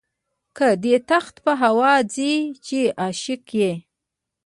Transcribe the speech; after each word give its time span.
که 0.57 0.67
دي 0.83 0.95
تخت 1.09 1.35
په 1.45 1.51
هوا 1.63 1.93
ځي 2.13 2.33
چې 2.65 2.79
عاشق 3.01 3.43
یې. 3.59 3.71